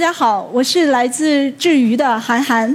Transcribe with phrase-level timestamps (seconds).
[0.00, 2.74] 大家好，我是来自智鱼的韩寒。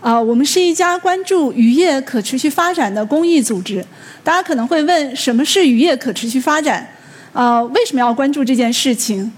[0.00, 3.84] 啊，我们是一家关注渔业可持续发展的公益组织。
[4.24, 6.88] 大家可能会问，什么是渔业可持续发展？
[7.34, 9.30] 啊，为什么要关注这件事情？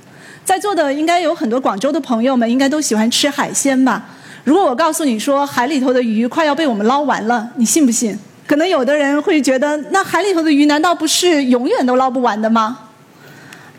[0.44, 4.10] 在座的应该有很多广州的朋友们，应该都喜欢吃海鲜吧？
[4.44, 8.16] 如果我告诉你说，海里头的鱼快要被我们捞完了，你信不信？
[8.46, 12.90] 可能有的人会觉得，那海里头的鱼难道不是永远都捞不完的吗？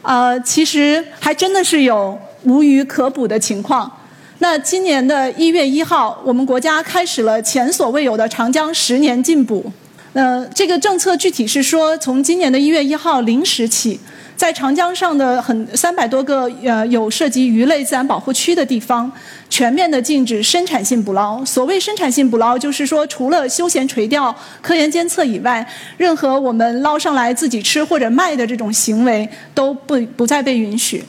[0.02, 3.91] 呃，其实还真的是有无鱼可捕的情况。
[4.40, 9.72] 那今年的一月一号，我们国家开始了前所未有的长江十年禁捕。
[10.13, 14.00] 呃，这个政策具体是说，从今年的一月一号零时起，
[14.38, 19.12] 在长江上的很三百多个呃有涉及鱼类自然保护区的地方，
[19.50, 21.44] 全面的禁止生产性捕捞。
[21.44, 25.66] 所谓生产性捕捞，就是说除了休闲垂钓、科研监测以外，
[25.97, 31.03] 任何我们捞上来自己吃或者卖的这种行为都不不再被允许。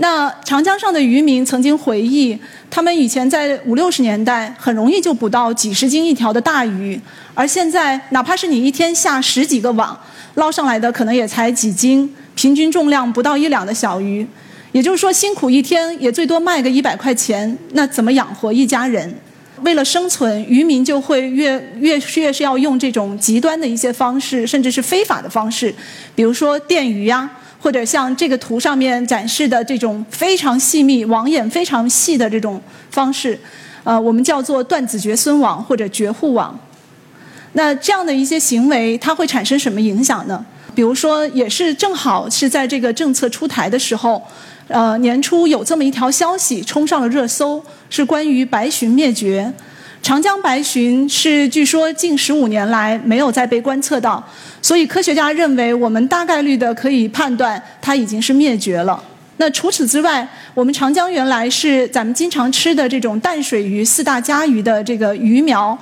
[0.00, 2.38] 那长江上的渔民曾经回忆，
[2.70, 7.00] 他们以前在五六十年代很容易就捕到几十斤一条的大鱼，
[7.34, 9.98] 而现在哪怕是你一天下十几个网，
[10.34, 14.24] 捞上来的可能也才几斤，平均重量不到一两的小鱼。
[14.70, 19.12] 也就是说，辛苦一天也最多卖个一百块钱，那怎么养活一家人？
[19.62, 25.74] 为了生存，渔民就会越越越是要用这种极端的一些方式，甚至是非法的方式，
[26.14, 27.28] 比如说电鱼呀。
[27.60, 33.38] 或者像这个图上面展示的这种非常细密、网眼非常细的这种方式，
[33.84, 36.58] 呃，我们叫做断子绝孙网或者绝户网。
[37.52, 40.44] 那这样的一些行为，它会产生什么影响呢？
[40.74, 44.22] 比如说，也是正好是在这个政策出台的时候，
[44.68, 49.52] 呃，年初有这么一条消息冲上了热搜，是关于白鲟灭绝。
[50.08, 54.26] 长江白鲟是据说近十五年来没有再被观测到，
[54.62, 58.98] 所以科学家认为我们大概率的可以判断它已经是灭绝了。
[59.36, 65.78] 那除此之外，我们长江原来是咱们经常吃的这种淡水鱼四大家鱼的这个鱼苗，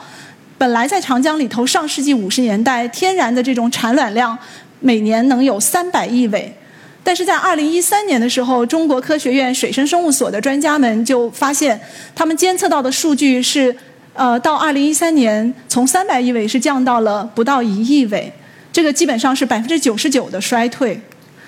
[0.59, 4.37] 本来在长江里头上世纪五十年代天然的这种产卵量
[4.81, 6.53] 每年能有三百亿尾，
[7.05, 11.81] 但是在二零一三年的时候，中国科学院水生生物所的专家们就发现，
[12.13, 13.73] 他们监测到的数据是。
[14.17, 18.33] 呃，到二零一三年，从三百亿尾是降到了不到一亿尾，
[18.73, 21.01] 这个基本上是百分之九十九的衰退，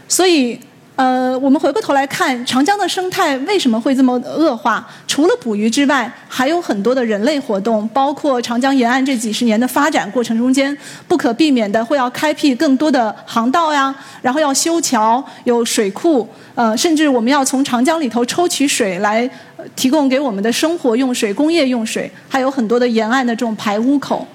[0.07, 0.61] 所以。
[0.99, 4.85] 呃，我们回过头来看长江的生态为什么会这么恶化？
[5.07, 10.77] 除了捕鱼之外，还有很多的人类活动，包括长江沿岸这几十年的发展过程中间，
[11.07, 16.29] 不可避免的会要开辟更多的航道呀，然后要修桥、有水库，
[16.59, 19.31] 呃，甚至我们要从长江里头抽取水来
[19.77, 24.27] 提供给我们的生活用水、工业用水，还有很多的沿岸的这种排污口。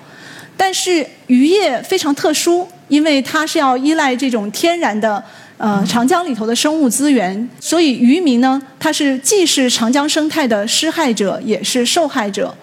[0.55, 5.21] 但是渔业非常特殊，因为它是要依赖这种天然的。
[5.57, 12.53] 呃，长江里头的生物资源，所以渔民呢，他是既是长江生态的施害者，也是受害者。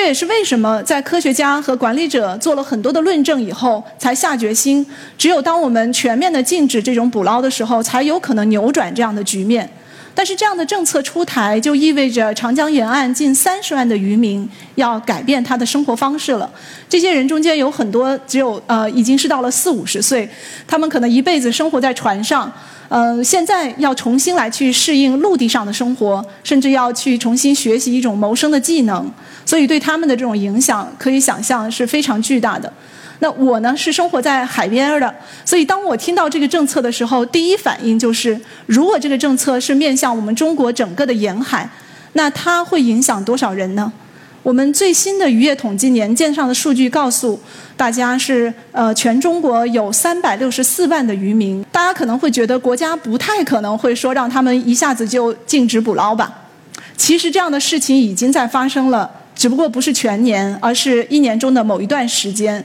[0.00, 4.86] 这也是为什么在科学家和管理者做了很多的论证以后，才下决心，
[5.18, 9.68] 只有当我们全面的禁止这种捕捞的时候，才有可能扭转这样的局面。
[10.14, 16.50] 但是这样的政策出台，就意味着长江沿岸近三十万的渔民要改变他的生活方式了。
[16.88, 20.26] 这些人中间有很多只有呃已经是到了四五十岁，
[20.66, 22.50] 他们可能一辈子生活在船上，
[22.88, 29.10] 呃，现在要重新来去适应陆地上的生活，甚至要去重新学习一种谋生的技能，
[29.50, 32.72] 所以对他们的这种影响可以想象是非常巨大的。
[33.18, 35.12] 那我呢是生活在海边的，
[35.44, 41.68] 所以当我听到这个政策的时候，第一反应就是，如果这个政策是面向我们中国整个的沿海，
[42.12, 43.92] 那它会影响多少人呢？
[44.44, 47.40] 我们最新的渔业统计年鉴上的数据告诉
[47.76, 51.66] 大家是，呃，全中国有三百六十四万的渔民。
[51.72, 56.32] 大家可能会觉得国家不太可能会说让他们一下子就禁止捕捞吧？
[56.96, 59.10] 其实这样的事情已经在发生了，
[59.40, 62.62] 只不过不是全年，而是一年中的某一段时间。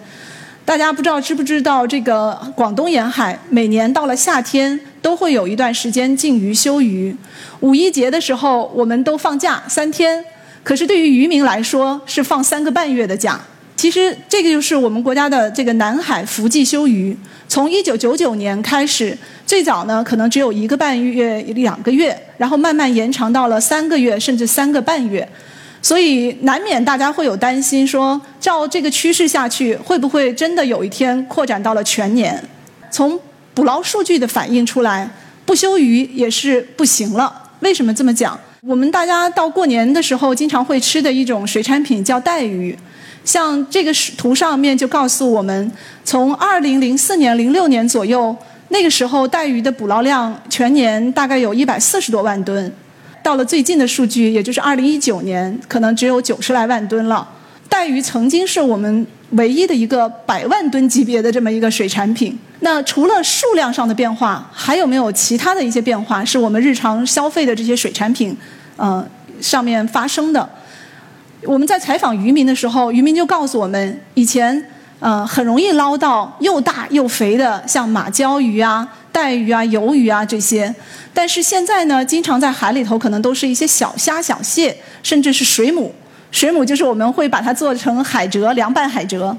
[0.66, 7.16] 大家不知道知不知道，这个广东沿海每年到了夏天都会有一段时间禁渔休渔。
[7.62, 10.22] 五一节的时候，我们都放假三天，
[10.66, 13.40] 可是对于渔民来说是放三个半月的假。
[13.78, 17.18] 其实这个就是我们国家的这个南海伏季休渔，
[17.48, 25.26] 从一九九九年开始，最早呢可能只有一个半月、两个月，然后慢慢延长到了三个月甚至三个半月。
[25.86, 32.44] 所以难免大家会有担心，说照这个趋势下去，会不会真的有一天扩展到了全年？
[32.90, 33.20] 从
[33.54, 35.08] 捕捞数据的反映出来，
[35.46, 37.32] 不休渔也是不行了。
[37.60, 38.36] 为什么这么讲？
[38.62, 42.76] 我们大家到过年的时候经常会吃的一种水产品叫带鱼，
[43.24, 45.72] 像这个图上面就告诉我们，
[46.04, 48.36] 从二零零四年、零六年左右，
[48.70, 52.74] 那个时候带鱼的捕捞量全年大概有一百四十多万吨。
[53.26, 57.28] 到了最近的数据，也就是二零一九年，可能只有九十来万吨了。
[57.68, 62.38] 带鱼曾经是我们唯一的一个百万吨级别的这么一个水产品。
[62.60, 68.38] 那除了数量上的变化，还有没有其他的一些变化，是我们日常消费的这些水产品，
[68.76, 69.04] 呃，
[69.42, 70.48] 上面发生的？
[71.46, 74.64] 我们在采访渔民的时候，渔民就告诉我们，以前
[75.00, 80.74] 呃很容易捞到又大又肥的，像马鲛鱼啊、带鱼啊、鱿鱼啊这些，
[81.16, 85.92] 但是现在呢，经常在海里头可能都是一些小虾、小蟹，甚至是水母。
[86.30, 89.36] 水母就是我们会把它做成海蜇，凉拌海蜇。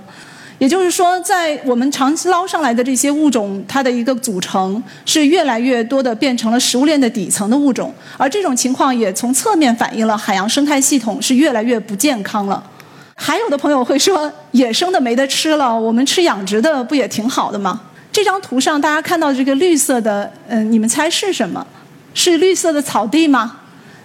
[0.59, 12.65] 也就是说，在我们长期捞上来的这些物种，它的一个组成是越来越多的变成了食物链的底层的物种，而这种情况也从侧面反映了海洋生态系统是越来越不健康了。
[13.15, 17.83] 还有的朋友会说，野生的没得吃了，我们吃养殖的不也挺好的吗？
[18.17, 21.67] 这张图上大家看到这个绿色的，嗯，你们猜是什么？
[22.15, 23.59] 是绿色的草地吗？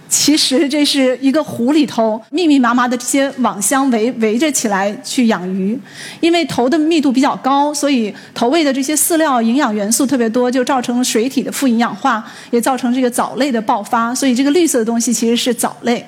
[0.09, 5.79] 其实这是一个湖里头密密麻麻的这些网箱围围着起来去养鱼，
[6.19, 14.13] 因为头的密度比较高，所以投喂的这些饲料营养元素特别多，就造成了水体的富营养化，也造成这个藻类的爆发。
[14.13, 16.05] 所以这个绿色的东西其实是藻类。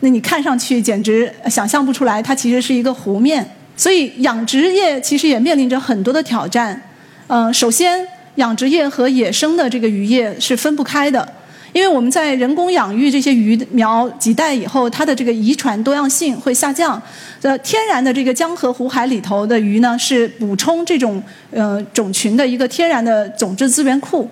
[0.00, 3.56] 那你看上去简直想象不出来，它其实是一个湖面。
[3.78, 6.82] 所以养殖业其实也面临着很多的挑战。
[7.28, 8.06] 嗯，首先
[8.36, 11.26] 养殖业和野生的这个渔业是分不开的。
[11.72, 17.00] 因为我们在人工养育这些鱼苗几代以后，它的这个遗传多样性会下降。
[17.42, 24.26] 呃，天然的这个江河湖海里头的鱼呢，是补充这种呃种群的一个天然的种质资源库。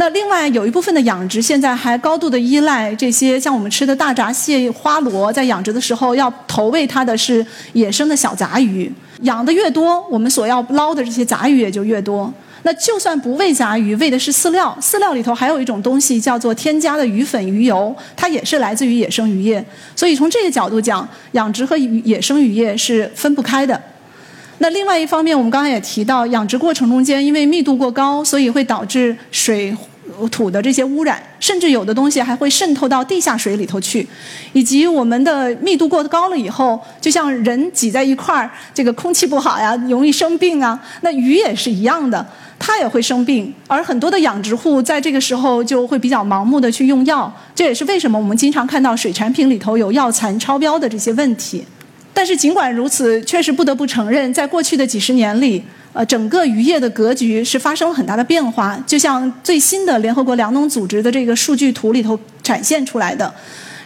[0.00, 8.90] 那另外有一部分的养殖现在还高度的依赖这些像我们吃的大闸蟹、花螺，在养殖的时候要投喂它的是野生的小杂鱼。
[9.22, 12.32] 养的越多，我们所要捞的这些杂鱼也就越多。
[12.62, 19.64] 那就算不喂杂鱼，喂的是饲料，饲料里头还有一种东西叫做添加的鱼粉、鱼油，它也是来自于野生渔业。
[19.96, 23.80] 所以从这个角度讲，养殖和野生渔业是分不开的。
[24.58, 29.76] 那另外一方面，我们刚才也提到，养殖过程中间因为密度过高，所以会导致水
[30.30, 34.06] 土的这些污染，甚至有的东西还会渗透到地下水里头去。
[34.52, 40.80] 以及我们的密度过高了以后，就像人挤在一块儿，这个空气不好呀，容易生病啊。
[41.02, 42.26] 那鱼也是一样的。
[42.60, 51.64] 它也会生病，而很多的养殖户在这个时候就会比较盲目的去用药，这也是为什么我们经常看到水产品里头有药残超标的这些问题。
[52.18, 55.62] 但是尽管如此，确实不得不承认，在过去的几十年里，
[55.92, 63.32] 呃，整个渔业的格局是发生了很大的变化，就像最新的联合国粮农组织的这个数据图里头展现出来的。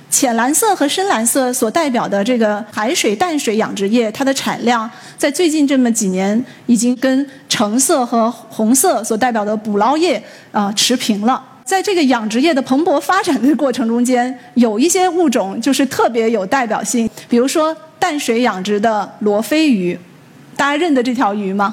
[0.09, 11.45] 浅蓝色和深蓝色所代表的这个海水淡水养殖业，它的产量在最近这么几年已经跟橙色和红色所代表的捕捞业啊持平了。
[11.67, 19.97] 在这个养殖业的蓬勃发展的过程中间，有一些物种就是特别有代表性，比如说淡水养殖的罗非鱼，
[20.57, 21.73] 大家认得这条鱼吗？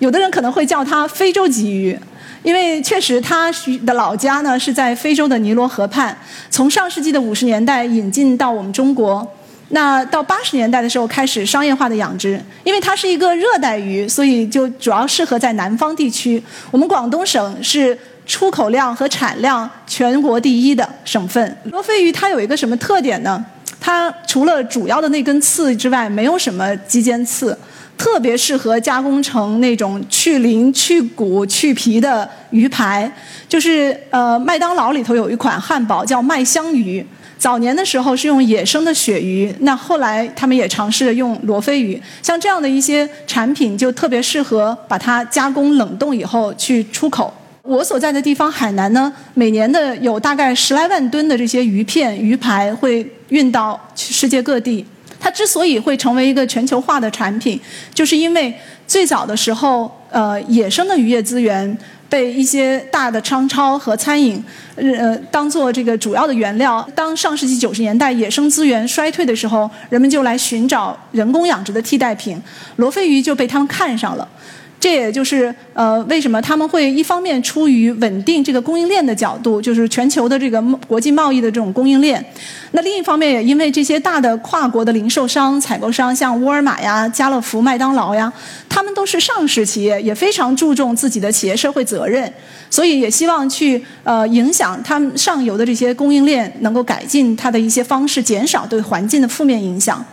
[0.00, 1.96] 有的人可能会叫它非洲鲫鱼。
[2.42, 3.48] 因为确实，它
[3.86, 6.16] 的老家呢是在非洲的尼罗河畔。
[6.50, 9.24] 从上世纪的五十年代引进到我们中国，
[9.68, 12.40] 那到八十年代的时候开始商业化的养殖。
[12.64, 16.42] 因为它是一个热带鱼，所以就主要适合在南方地区。
[16.72, 21.56] 我们广东省是出口量和产量全国第一的省份。
[21.66, 23.44] 罗非鱼它有一个什么特点呢？
[23.88, 27.56] 它除了主要的那根刺之外，没有什么肌间刺。
[27.96, 33.10] 特别适合加工成那种去鳞、去骨、去皮的鱼排，
[33.48, 37.04] 就是呃，麦当劳里头有一款汉堡叫麦香鱼。
[37.38, 42.00] 早年的时候是用野生的鳕鱼，那后来他们也尝试着用罗非鱼。
[42.22, 47.32] 像这样的一些产品，就特别适合把它加工冷冻以后去出口。
[47.68, 54.82] 我所在的地方海南呢，每年的有大概十来万吨的这些鱼片、鱼排会运到世界各地。
[55.20, 57.60] 它之所以会成为一个全球化的产品，
[57.92, 58.54] 就是因为
[58.86, 61.76] 最早的时候，呃，野生的渔业资源
[62.08, 64.42] 被一些大的商超和餐饮，
[64.76, 66.88] 呃，当做这个主要的原料。
[66.94, 72.40] 当上世纪九十年代野生资源衰退的时候，人们就来寻找人工养殖的替代品，
[72.76, 74.26] 罗非鱼就被他们看上了。
[74.80, 82.24] 这也就是呃，为什么他们会一方面出于稳定这个供应链的角度，就是全球的这个国际贸易的这种供应链。
[82.70, 88.32] 那另一方面也因为这些大的跨国的零售商、采购商，像沃尔玛呀、家乐福、麦当劳呀，
[88.68, 92.32] 他们都是上市企业，也非常注重自己的企业社会责任，
[92.70, 100.04] 所以也希望去呃影响他们上游的这些供应链，能够改进它的一些方式，减少对环境的负面影响。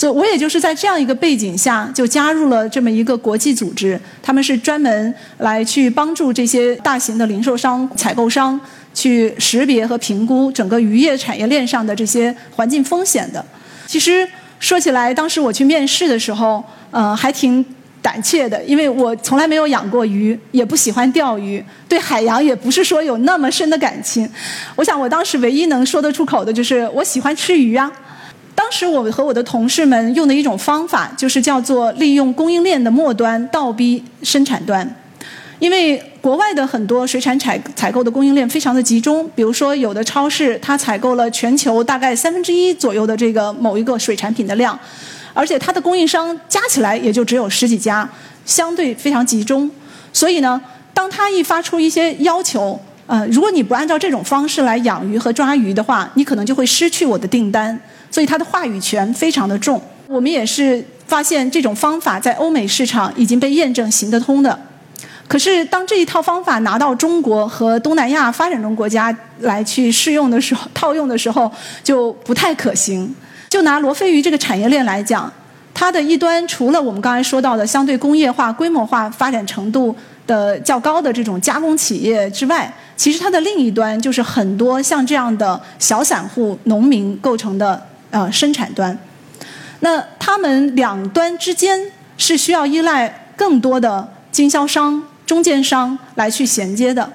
[0.00, 4.00] 所以我也就是在这样一个背景下，就加入了这么一个国际组织。
[4.22, 8.58] 他们是专门来去帮助这些大型的零售商、采购商，
[8.94, 13.44] 去识别和评估整个渔业产业链上的这些环境风险的。
[13.86, 14.26] 其实
[14.58, 17.62] 说起来，当时我去面试的时候，呃，还挺
[18.00, 24.26] 胆怯的，因为我从来没有养过鱼，也不喜欢钓鱼，对海洋也不是说有那么深的感情。
[24.76, 27.92] 我想，我当时唯一能说得出口的就是我喜欢吃鱼啊。
[28.60, 34.86] 当时我和我的同事们用的一种方法，就是叫做利用供应链的末端倒逼生产端。
[35.58, 44.78] 因为国外的很多水产采采购的供应链非常的集中，比如说有的超市它采购了全球大概三分之一左右的这个某一个水产品的量，
[45.32, 48.06] 而且它的供应商加起来也就只有十几家，
[48.44, 49.70] 相对非常集中。
[50.12, 50.60] 所以呢，
[50.92, 57.80] 当它一发出一些要求，呃，如果你不按照这种方式来养鱼和抓鱼的话，你可能就会失去我的订单。
[58.10, 59.80] 所以它的话语权非常的重。
[60.06, 64.58] 我们也是发现这种方法在欧美市场已经被验证行得通的。
[65.28, 71.48] 可是当这一套方法拿到中国和东南亚发展中国家来去试用的时候，套用的时候
[71.84, 73.14] 就不太可行。
[73.48, 75.32] 就拿罗非鱼这个产业链来讲，
[75.72, 79.94] 它的一端除了我们刚才说到的相对工业化、规模化发展程度
[80.26, 87.80] 的较高的这种加工企业之外，其实它的另一端就是很多像这样的小散户、农民构成的。
[88.10, 88.98] 呃，生产端，
[89.80, 97.12] 那他们两端之间是需要依赖更多的经销商、中间商来去衔接的。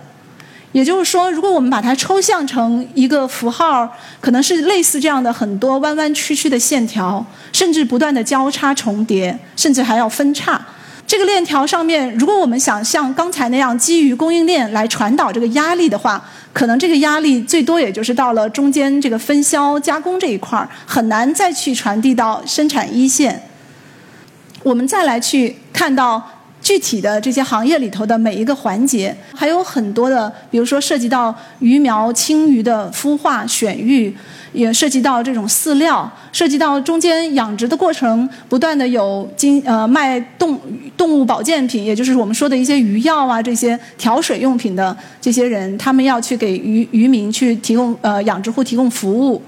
[0.71, 10.59] 也就是说，如果我们把它抽象成一个符号，可能是类似这样的很多弯弯曲曲的线条，甚至不断的交叉重叠，甚至还要分叉。
[11.15, 23.41] 这个链条上面，如果我们想像刚才那样基于供应链来传导这个压力的话，可能这个压力最多也就是到了中间这个分销加工这一块儿，很难再去传递到生产一线。
[24.61, 26.21] 我们再来去看到。
[26.65, 34.11] 具体的这些行业里头的每一个环节，还有很多的，比如说涉及到鱼苗、青鱼的孵化、选育，
[34.51, 40.59] 也涉及到这种饲料，涉及到中间养殖的过程，不断的有经呃卖动
[40.97, 49.39] 动物保健品，也就是我们说的一些鱼药啊，这些调水用品的这些人，他们要去给渔渔民去提供呃养殖户提供服务，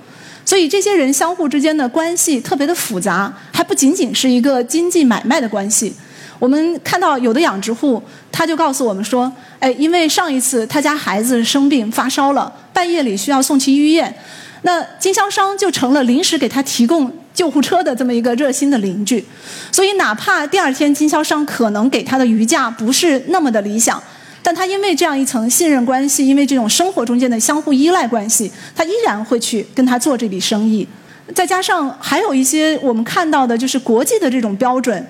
[0.46, 5.92] 所以这些人相互之间的关系特别的复杂，还不仅仅是一个经济买卖的关系。
[6.40, 8.02] 我们看到有的养殖户，
[8.32, 14.14] 他就告诉我们说：“哎，因为上一次他家孩子生病发烧了，半夜里需要送去医院，
[14.62, 19.26] 那经销商就成了临时给他提供救护车的这么一个热心的邻居。
[19.72, 24.02] 所以，哪怕第二天经销商可能给他的鱼价不是那么的理想，
[24.44, 30.88] 但他因为这样一层信任关系，因为这种生活中间的相互依赖关系，他依然会去跟他做这笔生意。
[31.34, 35.04] 再加上还有一些我们看到的，就是国际的这种标准。”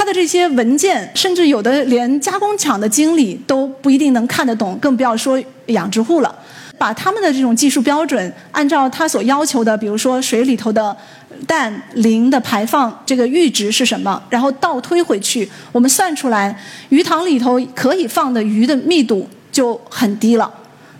[0.00, 6.34] 他的这些文件，甚至有的连加工厂的经理都不一定能看得懂，更不要说养殖户了。
[6.78, 10.96] 把他们的这种技术标准，按照他所要求的，比如说水里头的
[11.46, 20.50] 氮磷的排放这个阈值是什么，然后倒推回去，我们算出来鱼塘里头可以放的鱼的密度就很低了。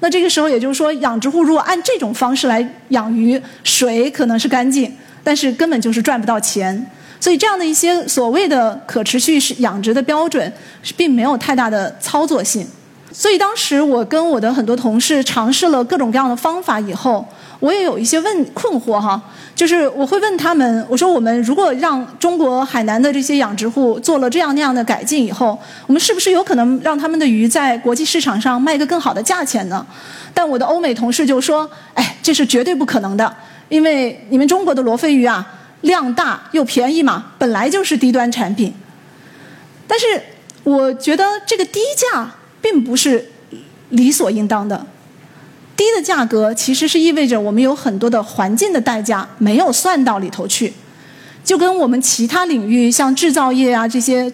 [0.01, 6.87] 那这个时候，也就是说，养殖户如果按这种方式来养鱼，水可能是干净，但是根本就是赚不到钱。
[7.21, 10.51] 所以，这样的一些所谓的可持续养殖的标准，
[10.83, 12.67] 是并没有太大的操作性。
[13.13, 17.27] 所以，当时我跟我的很多同事尝试了各种各样的方法以后，
[17.59, 19.21] 我也有一些问困惑哈，
[19.55, 29.85] 就是我会问他们，我说我们如果让中国海南的这些养殖户做了这样那样的改进以后，我们是不是有可能让他们的鱼在国际市场上卖个更好的价钱呢？
[30.33, 33.31] 但我的欧美同事就说，哎，这是绝对不可能的，
[33.69, 35.47] 因为你们中国的罗非鱼啊。
[35.83, 38.73] 量大又便宜嘛，本来就是低端产品。
[39.87, 40.07] 但是
[40.63, 43.31] 我觉得这个低价并不是
[43.89, 44.87] 理所应当的，
[45.77, 50.73] 低的价格其实是意味着我们有很多的环境的代价没有算到里头去。
[51.43, 54.31] 就跟我们其他领域像制造业啊这些，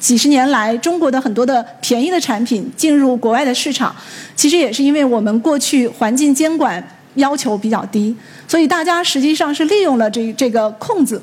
[0.00, 3.94] 几十年来中国的很多的便宜的产品进入国外的市场，
[4.34, 6.84] 其实也是因为我们过去环境监管
[7.18, 8.16] 要求比较低。
[8.48, 11.20] 所以大家实际上是利用了这这个空子，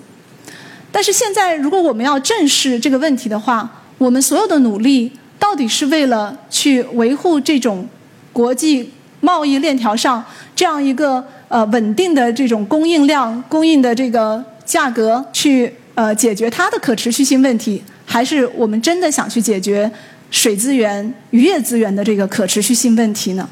[0.91, 7.87] 但是现在如果我们要正视这个问题的话，我们所有的努力到底是为了去维护这种
[8.31, 10.23] 国际贸易链条上
[10.55, 19.91] 这样一个呃稳定的这种供应量、供应的这个价格，去呃解决它的可持续性问题，还是我们真的想去解决
[20.29, 23.49] 水资源、渔业资源的这个可持续性问题呢？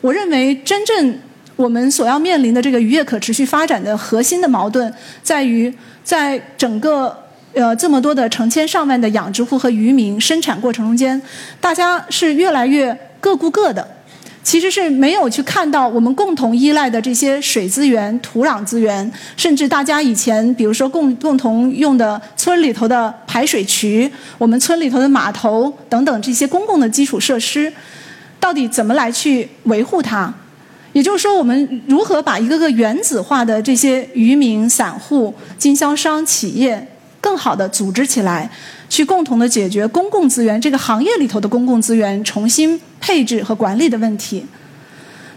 [0.00, 1.18] 我认为真正。
[1.60, 4.90] 我们所要面临的这个渔业可持续发展的核心的矛盾，
[5.22, 7.14] 在于在整个
[7.52, 11.20] 呃这么多的成千上万的养殖户和渔民生产过程中间，
[11.60, 13.86] 大家是越来越各顾各的，
[14.42, 27.70] 其实是没有去看到我们共同依赖的这些水资源、土壤资源，甚至大家以前比如说共共同用的村里头的排水渠、我们村里头的码头等等这些公共的基础设施，
[28.40, 30.32] 到底怎么来去维护它？
[30.92, 36.88] 也就是说，我们如何把一个个原子化的这些渔民、散户、经销商、企业
[37.20, 38.50] 更好的组织起来？
[38.88, 44.44] 去共同的解决公共资源这个行业里头的公共资源重新配置和管理的问题。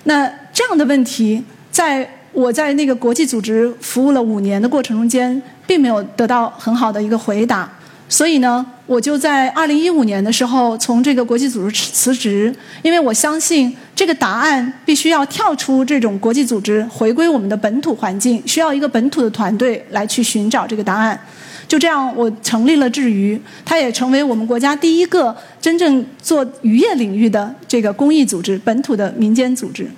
[0.05, 7.71] 那这样的问题，在我在那个国际组织服务了五年的过程中间，并没有得到很好的一个回答。
[8.09, 21.17] 所以呢，我就在二零一五年的时候从这个国际组织辞职，因为我相信这个答案必须要跳出这种国际组织，回归我们的本土环境，需要一个本土的团队来去寻找这个答案。
[21.65, 29.89] 就这样，我成立了智鱼，它也成为我们国家第一个真正做渔业领域的这个公益组织、本土的民间组织。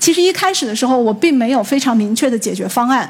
[0.00, 3.08] 其实一开始的时候，我并没有非常明确的解决方案，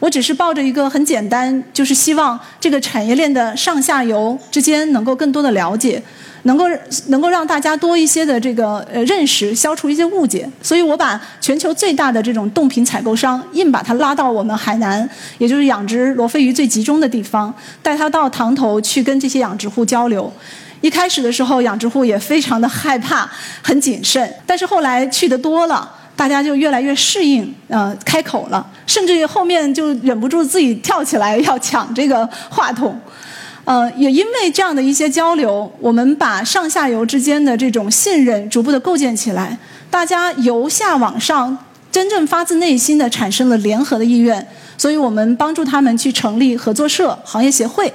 [0.00, 6.02] 我只是抱着一个很简单，就是希望这个产业链的上下游之间能够更多的了解。
[6.44, 6.64] 能够
[7.08, 10.48] 能够让大家多一些的这个呃认识，消除一些误解。
[10.62, 17.52] 所以我把全球最大的这种冻品采购商，硬把它拉到我们海南，也就是养殖罗非鱼最集中的地方，
[17.82, 20.32] 带他到塘头去跟这些养殖户交流。
[20.80, 23.30] 一开始的时候，养殖户也非常的害怕，
[23.60, 24.34] 很谨慎。
[24.46, 32.94] 但是后来去的多了，大家就越来越适应，呃，开口了，甚至于后面就忍不住自己跳起来要抢这个话筒。
[33.64, 39.56] 呃，也因为这样的一些交流，我们把上下游之间的这种信任逐步的构建起来，
[39.88, 41.56] 大家由下往上，
[41.90, 44.46] 真正发自内心的产生了联合的意愿，
[44.76, 47.90] 所以我们帮助他们去成立合作社、行业协会，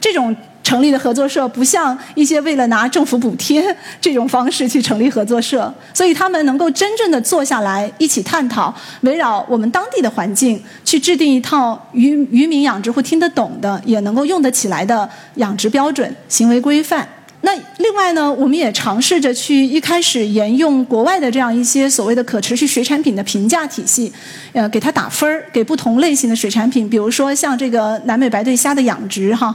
[0.00, 0.34] 这种。
[0.66, 3.64] 成立的合作社不像一些为了拿政府补贴
[4.00, 17.06] 这种方式去成立合作社，所以他们能够真正的坐下来一起探讨，围绕我们当地的环境去制定一套渔渔民养殖户听得懂的，也能够用得起来的养殖标准、行为规范。
[17.42, 24.12] 那另外呢，我们也尝试着去一开始沿用国外的这样一些所谓的可持续水产品的评价体系，
[24.52, 29.54] 呃，给它打分儿，给不同类型的水产品，比如说像这个南美白对虾的养殖，哈。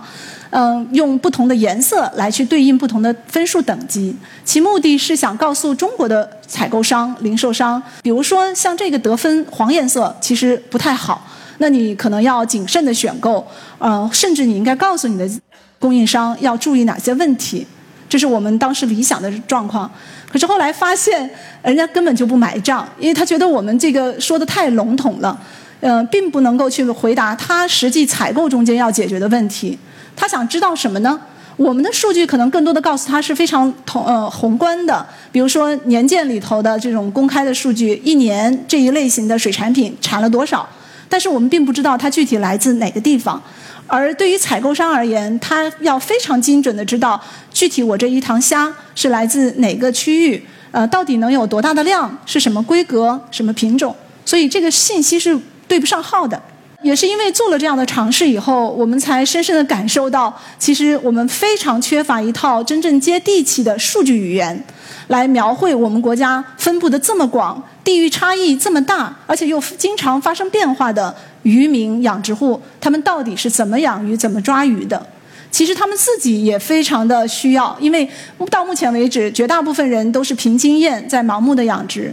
[0.51, 11.25] 嗯，用不同的颜色来去对应不同的分数等级，其目的是想告诉中国的采购商、零售商，比如说像这个得分黄颜色其实不太好，
[11.59, 13.47] 那你可能要谨慎的选购，
[13.79, 15.25] 呃，甚至你应该告诉你的
[15.79, 17.65] 供应商要注意哪些问题，
[18.09, 19.89] 这是我们当时理想的状况。
[20.29, 21.29] 可是后来发现，
[21.63, 25.39] 人家根本就不买账，因为他觉得我们这个说的太笼统了，
[25.79, 29.79] 呃，并不能够去回答他实际采购中间要解决的问题。
[30.21, 31.19] 他想知道什么呢？
[31.57, 40.69] 我们的数据可能更多的告诉他是非常统呃宏观的，比如说年鉴里头的这种公开的数据，一年这一类型的水产品产了多少，
[41.09, 43.41] 但是我们并不知道它具体来自哪个地方。
[43.87, 47.19] 而对于采购商而言，他要非常精准的知道
[47.51, 55.35] 具体我这一塘虾是来自哪个区域，呃，到底能有多大的量，是什么规格、什么品种，所以这个信息是
[55.67, 56.39] 对不上号的。
[56.83, 64.63] 也是因为做了这样的尝试以后，我们才深深的感受到，其实我们非常缺乏一套真正接地气的数据语言，
[65.07, 75.05] 来描绘我们国家分布的这么广、地域差异这么大，而且又经常发生变化的渔民养殖户，他们到底是怎么养鱼、怎么抓鱼的？
[75.51, 78.09] 其实他们自己也非常的需要，因为
[78.49, 82.11] 到目前为止，绝大部分人都是凭经验在盲目的养殖，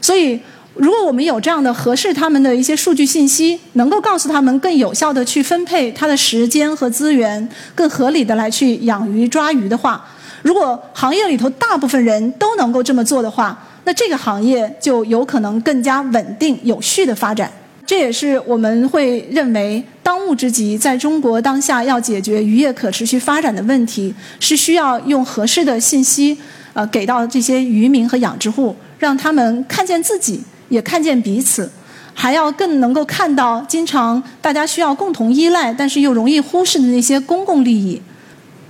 [0.00, 0.40] 所以。
[0.78, 10.06] 如果我们有这样的合适他们的一些数据信息，能够告诉他们更有效的去分配他的时间和资源，更合理的来去养鱼抓鱼的话，
[10.42, 17.50] 如果行业里头大部分人都能够这么做的话，那这个行业就有可能更加稳定有序的发展。
[17.84, 26.38] 这也是我们会认为当务之急，在中国当下要解决渔业可持续发展的问题，是需要用合适的信息，
[26.74, 30.40] 呃，给到这些渔民和养殖户，让他们看见自己。
[30.68, 31.70] 也看见彼此，
[32.14, 38.00] 还要更能够看到经常大家需要共同依赖，但是又容易忽视的那些公共利益。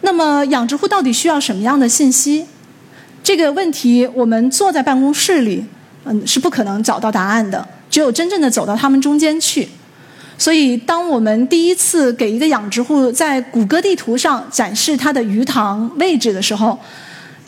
[0.02, 2.46] 那么，养殖户到底需要什么样的信息？
[3.22, 5.64] 这个问题，我们坐在办公室里，
[6.04, 7.66] 嗯，是不可能找到答案的。
[7.90, 9.68] 只有真正的走到他们中间去。
[10.38, 16.78] 所以，当我们第一次给一个养殖户在谷歌地图上展示他的鱼塘位置的时候，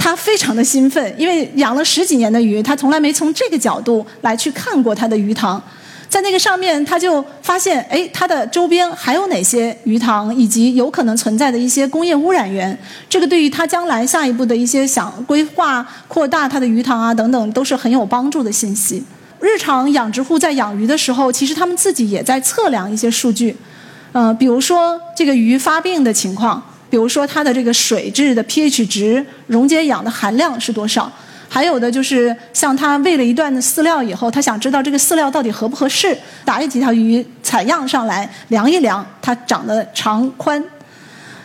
[0.03, 5.63] 他非常的兴奋，因为养了十几年的鱼，他从来没从这个角度来去看过他的鱼塘。
[6.09, 12.77] 在那个上面，他就发现，哎，它的周边还有哪些鱼塘，以及有可能存在的一些工业污染源。
[13.11, 19.05] 这个对于他将来下一步的一些想规划扩大他的鱼塘啊等等，都是很有帮助的信息。
[19.39, 23.55] 日常养殖户在养鱼的时候，其实他们自己也在测量一些数据，
[24.13, 26.61] 呃，比如说这个鱼发病的情况，
[26.91, 31.11] 比如说它的这个水质的 pH 值、溶解氧的含量是多少。
[31.53, 40.65] 还有的就是像他喂了一段的饲料以后，他想知道这个饲料到底合不合适，打几条鱼采样上来量一量它长的长宽。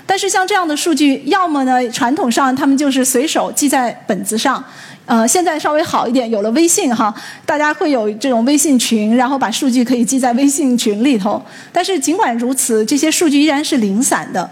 [0.06, 4.64] 但是像这样的数据，要么呢传统上他们就是随手记在本子上，
[5.08, 7.12] 呃，现在稍微好一点，有了微信哈，
[7.44, 11.44] 大家会有这种微信群，然后把数据可以记在微信群里头。
[11.74, 14.48] 但是尽管如此，这些数据依然是零散的。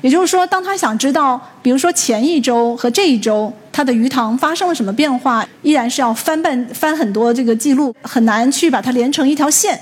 [0.00, 9.78] 也就是说，当他想知道，比如说前一周和这一周他的鱼塘发生了什么变化，依然是要翻半翻很多这个记录，很难去把它连成一条线。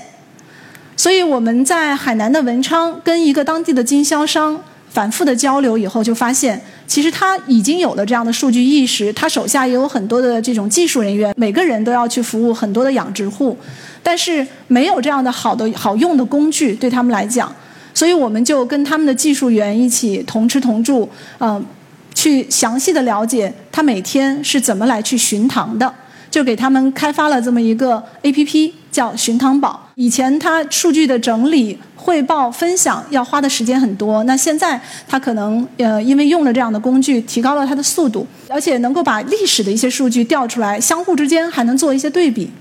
[0.95, 13.55] 所以我们在海南的文昌跟一个当地的经销商反复的交流以后，就发现其实他已经有了这样的数据意识，他手下也有很多的这种技术人员，每个人都要去服务很多的养殖户，
[14.01, 17.53] 但是没有这样的好的好用的工具对他们来讲。
[17.97, 21.65] 所以我们就跟他们的技术员一起同吃同住，嗯，
[22.13, 25.91] 去详细的了解他每天是怎么来去巡塘的，
[26.29, 29.89] 就给他们开发了这么一个 A P P，叫巡塘宝。
[29.95, 42.51] 以前他数据的整理、汇报、分享要花的时间很多，那现在他可能呃因为用了这样的工具，提高了他的速度，而且能够把历史的一些数据调出来，相互之间还能做一些对比。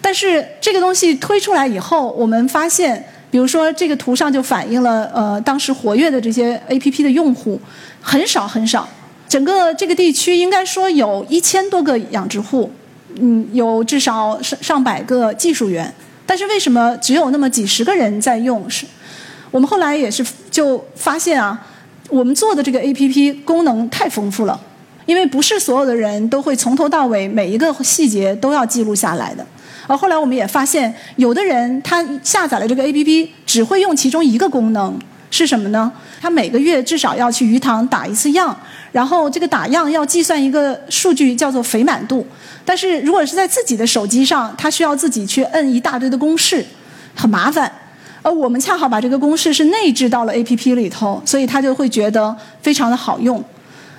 [0.00, 3.04] 但是这个东西推出来以后，我们发现。
[3.30, 7.60] 比如说，这个图上就反映了呃，当时活跃的这些 APP 的用户
[8.00, 8.88] 很少很少。
[9.28, 12.70] 整个这个地区应该说有一千多个养殖户，
[13.20, 15.92] 嗯，有至少上上百个技术员。
[16.24, 18.68] 但是为什么只有那么几十个人在用？
[18.70, 18.86] 是，
[19.50, 21.60] 我们后来也是就发现啊，
[22.08, 24.58] 我们做的这个 APP 功能太丰富了，
[25.06, 29.44] 因为不是所有的人都会从头到尾每一个细节都要记录下来的。
[29.86, 34.98] 而后来我们也发现，有的人他下载了这个 APP，只会用其中一个功能，
[35.30, 35.92] 是什么呢？
[36.20, 38.58] 他每个月至少要去鱼塘打一次样，
[38.90, 42.26] 然后这个打样要计算一个数据叫做肥满度。
[42.64, 46.64] 但是如果是在自己的手机上，他需要自己去摁一大堆的公式，
[47.14, 47.70] 很麻烦。
[48.22, 53.44] 而我们恰好把这个公式是内置到了 APP 里头，所以他就会觉得非常的好用。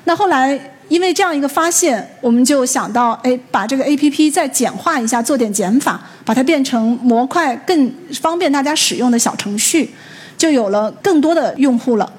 [0.03, 0.59] 那后来。
[0.89, 9.89] 因为这样一个发现，我们就想到，哎，把这个 A P P 再简化一下，做点减法，把它变成模块，更方便大家使用的小程序，
[10.37, 12.09] 就有了更多的用户了。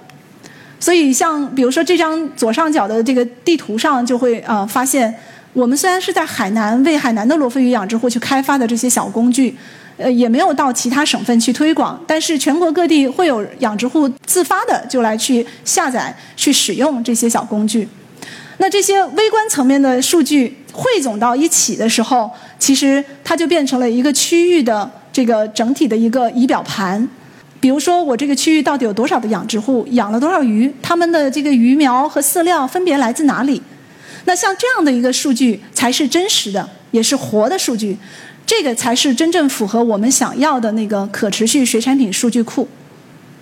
[0.79, 5.13] 所以，像比如说这张左上角的这个地图上，就会啊发现，
[5.55, 9.57] 我们虽然是在海南为海南的罗非鱼养殖户去开发的这些小工具，
[9.97, 17.89] 呃，也没有到其他省份去推广，但是全国各地会有养殖户自发的就来去下载、去使用这些小工具。
[18.59, 27.09] 那这些微观层面的数据汇总到一起的时候，其实它就变成了一个区域的这个整体的一个仪表盘。
[27.61, 33.61] 比如说，我这个区域到底有多少的养殖户，养了多少鱼，他们的这个鱼苗和饲料分别来自哪里？
[34.25, 37.97] 那像这样的一个数据才是真实的，也是活的数据。
[38.47, 42.67] 这个才是真正符合我们想要的那个可持续水产品数据库。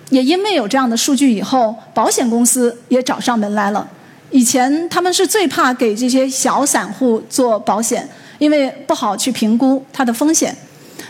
[0.09, 3.87] 也因为有这样的数据以后，保险公司也找上门来了。
[4.29, 10.55] 以前他们是最怕给这些小散户做保险，因为不好去评估它的风险。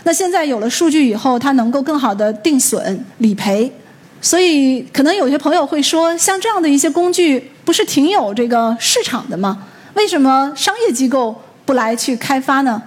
[0.04, 3.70] 那现在有了数据以后，它能够更好的定损理赔。
[4.20, 9.66] 所以，可能有些朋友会说，像这样的一些工具，不是挺有这个市场的吗？
[9.94, 12.82] 为什么商业机构不来去开发呢？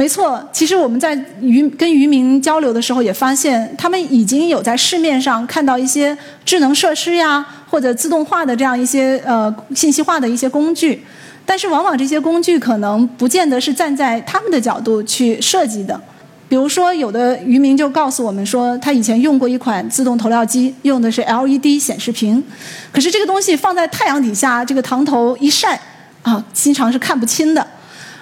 [0.00, 11.04] 没错，其实我们在渔跟渔民交流的时候，也发现他们已经有在市面上看到一些智能设施呀，或者自动化的这样一些呃信息化的一些工具，
[11.44, 16.00] 但是往往这些工具可能不见得是站在他们的角度去设计的。
[16.48, 22.42] 比如说，有的渔民就告诉我们说，他以前用过一款自动投料机，用的是 LED 显示屏，
[22.90, 25.78] 可是这个东西放在太阳底下，这个塘头一晒，
[26.22, 27.66] 啊，经常是看不清的。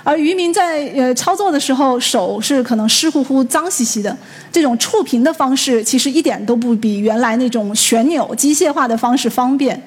[0.08, 4.16] 而渔民在呃操作的时候，手是可能湿乎乎、脏兮兮的。
[4.50, 9.78] 这种触屏的方式，其实一点都不比原来那种旋钮机械化的方式方便。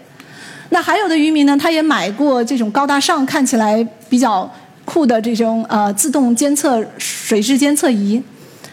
[0.69, 4.47] 那还有的渔民呢，他也买过这种高大上、看起来比较
[4.86, 8.21] 酷的这种呃自动监测水质监测仪，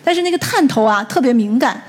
[0.05, 1.83] 但是那个探头啊特别敏感，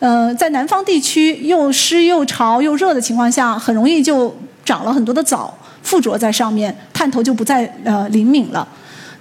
[0.00, 8.66] 呃，在南方地区又湿又潮又热的情况下，很容易就长了很多的藻附着在上面，探头就不再呃灵敏了。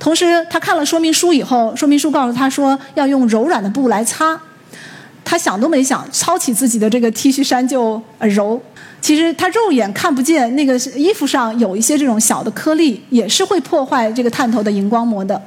[0.04, 4.38] 同时他看了说明书以后，说明书告诉他说要用柔软的布来擦。
[5.24, 8.62] 他想都没想，抄起自己的这个 T 恤衫就揉。
[9.00, 15.42] 其实他肉眼看不见那个衣服上有一些这种小的颗粒，也是会破坏这个探头的荧光膜的。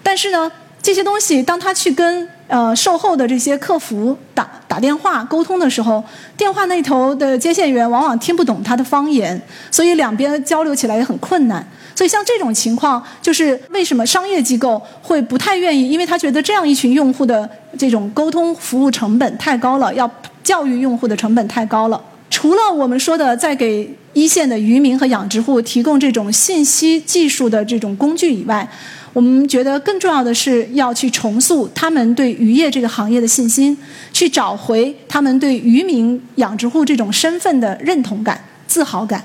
[0.00, 6.02] 但是呢，这些东西当他去跟呃售后的这些客服打打电话沟通的时候，
[6.36, 9.40] 电话那头的接线员往往听不懂他的方言，
[9.70, 11.64] 所以两边交流起来也很困难。
[11.94, 20.10] 所以像这种情况，就是为什么商业机构会不太愿意，因为他觉得这样一群用户的这种沟通服务成本太高了，要
[20.42, 22.02] 教育用户的成本太高了。
[22.28, 28.66] 除了我们说的在给一线的渔民和养殖户提供这种信息技术的这种工具以外，
[29.12, 33.76] 我们觉得更重要的是要去重塑他们对渔业这个行业的信心，
[34.12, 39.22] 去找回他们对渔民、养殖户这种身份的认同感、自豪感。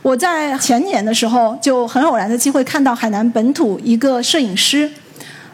[0.00, 4.90] 我在前年的时候就很偶然的机会看到海南本土一个摄影师，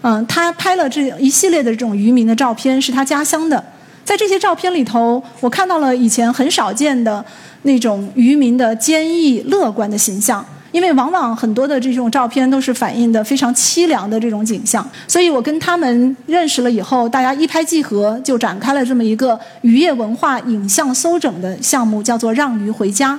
[0.03, 3.63] 嗯，他拍了这一系列的这种渔民的照片，是他家乡的。
[4.05, 7.23] 在这些照片里头，我看到了以前很少见的
[7.63, 10.43] 那种渔民的坚毅乐观的形象。
[10.71, 23.19] 因为往往很多的这种照片都是反映的非常凄凉的这种景象，所以我跟他们认识了以后，大家一拍即合，就展开了这么一个渔业文化影像搜整的项目，叫做“让鱼回家”。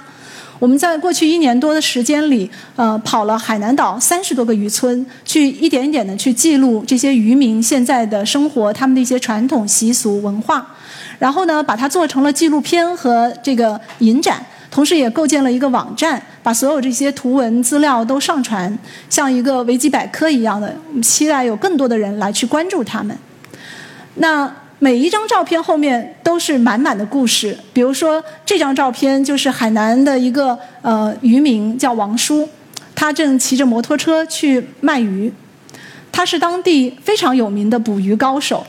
[0.60, 10.68] 我们在过去一年多的时间里，呃，跑了海南岛三十多个渔村，去一点一点的去记录这些渔民现在的生活，他们的一些传统习俗文化，
[11.18, 18.78] 然后呢，把它做成了纪录片和这个影展，同时也构建了一个网站，把所有这些图文资料都上传，
[19.10, 20.76] 像一个维基百科一样的。
[20.90, 23.18] 我们期待有更多的人来去关注他们。
[24.16, 24.52] 那。
[24.82, 27.54] 每一张照片后面都是满满的故事。
[27.74, 32.48] 比如说，这张照片就是海南的一个呃渔民，叫王叔，
[32.96, 35.30] 他正骑着摩托车去卖鱼。
[36.14, 38.66] 他是当地非常有名的捕鱼高手。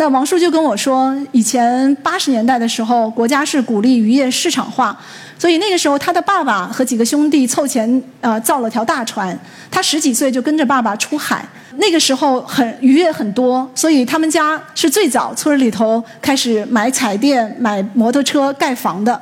[0.00, 4.98] 那王叔就跟我说，以前八十年代的时候，国家是鼓励渔业市场化，
[5.38, 9.38] 所以那个时候他的爸爸和几个兄弟凑钱呃造了条大船，
[9.70, 11.46] 他十几岁就跟着爸爸出海。
[11.76, 19.20] 那个时候很渔业很多，所以他们家是最早村里头开始买彩电、买摩托车、盖房的。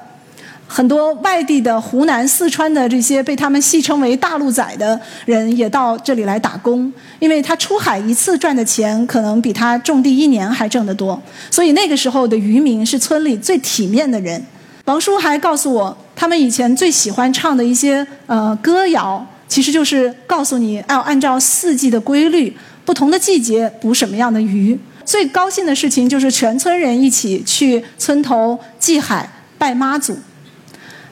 [0.68, 11.20] 很多外地的湖南、四川的这些被他们戏称为“大陆仔”的人也到这里来打工，因为他出海一次赚的钱可能比他种地一年还挣得多。
[11.50, 14.44] 所以那个时候的渔民是村里最体面的人。
[14.84, 19.26] 王叔还告诉我，他们以前最喜欢唱的一些呃歌谣。
[19.48, 22.54] 其实就是告诉你要按照四季的规律，
[22.84, 24.78] 不同的季节捕什么样的鱼。
[25.06, 29.26] 最高兴的事情就是全村人一起去村头祭海
[29.56, 30.18] 拜妈祖。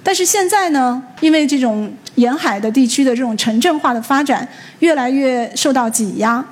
[0.06, 4.46] 但是现在呢，因为这种沿海的地区的这种城镇化的发展
[4.78, 6.44] 越来越受到挤压，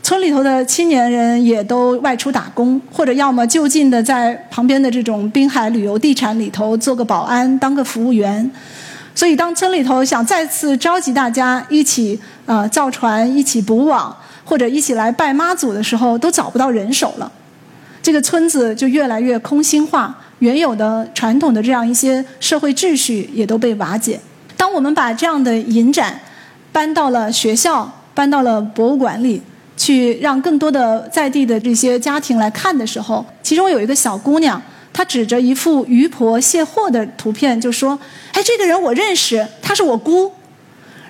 [0.00, 8.48] 村里头的青年人也都外出打工，或者要么就近的在旁边的这种滨海旅游地产里头做个保安，当个服务员。
[9.12, 17.30] 所以，当村里头想再次召集大家一起呃造船、一起捕网，或者一起来拜妈祖的时候，都找不到人手了。
[18.00, 24.20] 这个村子就越来越空心化，原有的传统的这样一些社会秩序也都被瓦解。
[24.56, 26.20] 当我们把这样的影展
[26.70, 29.40] 搬到了学校、搬到了博物馆里，
[29.76, 34.60] 去让更多的在地的这些家庭来看的时候，其中有一个小姑娘。
[34.92, 37.96] 她指着一幅渔婆卸货的图片，就说
[38.34, 40.30] ：“哎，这个人我认识，她是我姑。”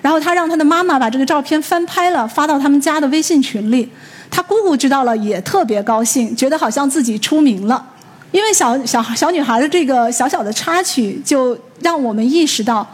[0.03, 3.89] 然后她让她的妈妈把这个照片翻拍了，发到他们家的微信群里。
[4.29, 7.83] 她姑姑知道了，也特别高兴，觉得好像自己出名了。
[8.31, 12.87] 因为小小小女孩的这个小小的插曲，就让我们意识到：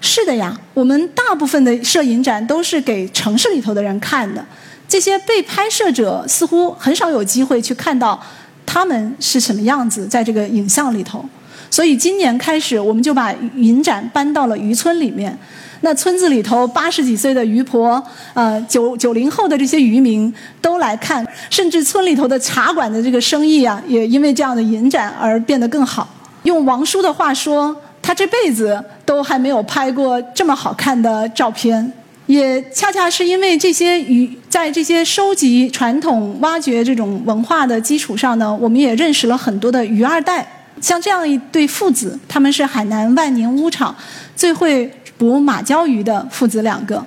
[0.00, 4.44] 是的呀，我们大部分的摄影展都是给城市里头的人看的，
[4.86, 8.22] 这些被拍摄者似乎很少有机会去看到。
[8.64, 11.22] 他们是什么样子，在这个影像里头？
[11.68, 15.36] 所以今年开始，我们就把影展搬到了渔村里面。
[15.82, 18.02] 那村子里头八十几岁的渔婆，
[18.34, 26.08] 呃，九九零后的这些渔民都来看，甚至村里头的茶馆的这个生意啊，也因为这样的影展而变得更好。
[26.44, 31.92] 用王叔的话说，他这辈子都还没有拍过这么好看的照片。
[32.26, 40.46] 也恰恰是因为这些鱼，在这些收集传统、挖掘这种文化的基础上呢，我们也认识了很多的鱼二代。
[40.80, 43.94] 像这样一对父子，他们是海南万宁乌场
[44.34, 44.90] 最会
[45.22, 47.00] 捕马鲛鱼的父子两个。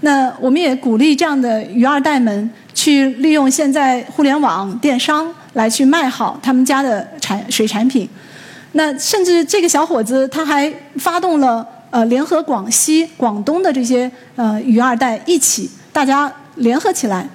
[0.00, 8.06] 那我们也鼓励这样的鱼二代们去利用现在互联网电商来去卖好他们家的产水产品。
[8.72, 11.66] 那甚至这个小伙子他还发动了。
[11.88, 17.26] 呃，联合广西、广东的这些呃鱼二代一起，大家联合起来。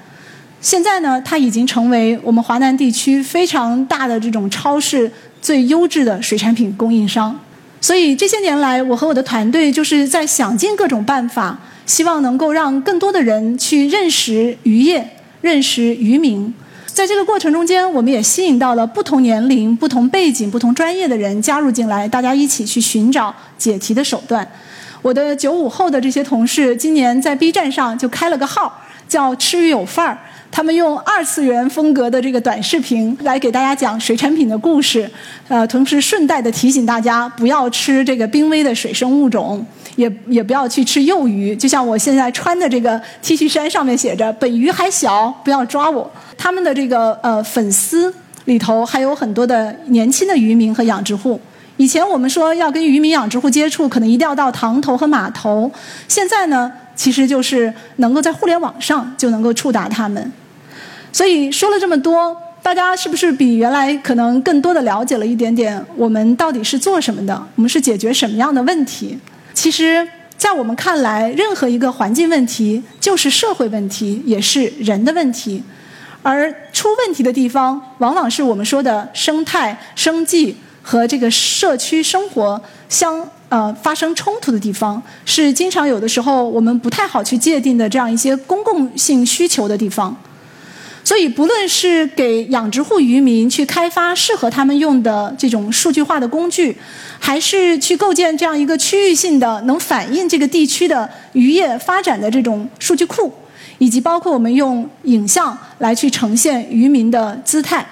[0.59, 5.09] 现在呢，它已经成为我们华南地区非常大的这种超市
[5.41, 7.33] 最优质的水产品供应商。
[7.81, 16.53] 所以这些年来，我和我的团队就是在想尽各种办法，希望能够让更多的人去认识渔业、认识渔民。
[16.85, 24.47] 在这个过程中间，我们也吸引到了不同年龄、不同背景、不同专业的人加入进来，大家一起去寻找解题的手段。
[25.01, 28.79] 我的九五后的这些同事，今年在 B 站上就开了个号，
[29.11, 30.17] 叫“吃鱼有范儿”。
[30.49, 35.09] 他们用二次元风格的这个短视频来给大家讲水产品的故事，
[35.49, 39.65] 呃，同时顺带的提醒大家不要吃这个濒危的水生物种，
[39.97, 41.53] 也也不要去吃幼鱼。
[41.53, 46.09] 就像我现在穿的这个 T 恤衫上面写着“本鱼还小，不要抓我”。
[46.37, 48.13] 他们的这个呃粉丝
[48.45, 51.39] 里头还有很多的年轻的渔民和养殖户。
[51.77, 55.71] 以前我们说要跟渔民养殖户接触，可能一定要到塘头和码头。
[56.07, 56.71] 现在呢，
[57.01, 60.31] 其实就是能够在互联网上就能够触达他们。
[61.11, 67.33] 所以说了这么多，大家是不是比原来可能更多的了解了一点点我们到底是做什么的？
[67.55, 69.17] 我们是解决什么样的问题？
[69.51, 75.63] 其实，在我们看来，任何一个环境问题就是社会问题，也是人的问题。
[76.21, 90.15] 而出问题的地方，往往是我们说的生态、生计和这个社区生活相呃发生冲突的地方，是经常有的时候我们不太好去界定的这样一些公共性需求的地方。
[91.03, 96.77] 所以，不论是给养殖户渔民去开发适合他们用的这种数据化的工具，
[97.19, 103.33] 还是去构建这样一个区域性的能反映这个地区的渔业发展的这种数据库，
[103.79, 107.83] 以及包括我们用影像来去呈现渔民的姿态，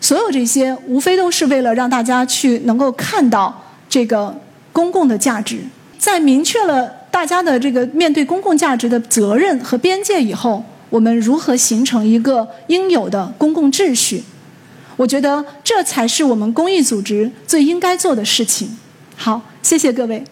[0.00, 4.36] 所有这些无非都是为了让大家去能够看到这个
[4.80, 5.58] 公共的价值。
[5.98, 10.64] 在明确了大家的这个面对公共价值的责任和边界以后。
[10.90, 14.24] 我们如何形成一个应有的公共秩序？
[14.96, 18.76] 我觉得这才是我们公益组织最应该做的事情。
[19.14, 20.24] 好，谢谢各位。